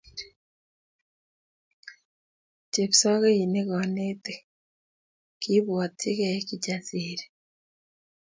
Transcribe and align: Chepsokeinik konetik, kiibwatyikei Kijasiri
Chepsokeinik 2.73 3.67
konetik, 3.69 4.39
kiibwatyikei 5.41 6.45
Kijasiri 6.47 7.25